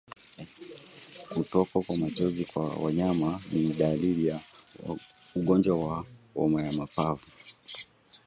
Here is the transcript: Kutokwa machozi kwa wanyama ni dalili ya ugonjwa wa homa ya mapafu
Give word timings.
Kutokwa 1.31 1.93
machozi 1.97 2.45
kwa 2.45 2.65
wanyama 2.75 3.41
ni 3.51 3.73
dalili 3.73 4.27
ya 4.27 4.39
ugonjwa 5.35 5.77
wa 5.77 6.05
homa 6.33 6.63
ya 6.63 6.71
mapafu 6.71 7.29